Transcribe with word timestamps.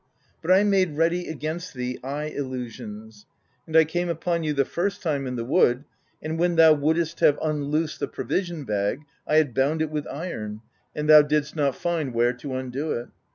But 0.41 0.49
I 0.49 0.63
made 0.63 0.97
ready 0.97 1.27
against 1.29 1.75
thee 1.75 1.99
eye 2.03 2.23
illusions; 2.29 3.27
and 3.67 3.77
I 3.77 3.85
came 3.85 4.09
upon 4.09 4.43
you 4.43 4.51
the 4.51 4.65
first 4.65 5.03
time 5.03 5.27
in 5.27 5.35
the 5.35 5.45
wood, 5.45 5.83
and 6.23 6.39
when 6.39 6.55
thou 6.55 6.73
wouldst 6.73 7.19
have 7.19 7.37
unloosed 7.39 7.99
the 7.99 8.07
provision 8.07 8.63
bag, 8.63 9.01
I 9.27 9.35
had 9.35 9.53
bound 9.53 9.79
it 9.83 9.91
with 9.91 10.07
iron, 10.07 10.61
and 10.95 11.07
thou 11.07 11.21
didst 11.21 11.55
not 11.55 11.75
find 11.75 12.15
where 12.15 12.33
to 12.33 12.55
undo 12.55 12.91
it. 12.93 13.09